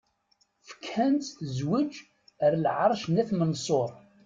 Fkan-tt 0.69 1.35
tezwzǧ 1.37 1.93
ar 2.45 2.53
Lɛerc 2.63 3.03
n 3.09 3.15
At 3.21 3.29
Menṣuṛ. 3.37 3.89